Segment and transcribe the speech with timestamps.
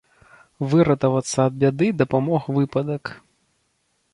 [0.69, 3.03] Выратавацца ад бяды дапамог выпадак.